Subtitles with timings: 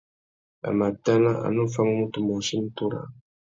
[0.69, 3.07] A mà tana a nu famú mutu môchï nutu râā.